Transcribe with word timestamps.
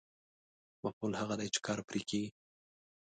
مفعول 0.85 1.13
هغه 1.21 1.35
دی 1.39 1.47
چې 1.55 1.59
کار 1.65 1.79
پرې 1.87 2.01
کېږي. 2.09 2.29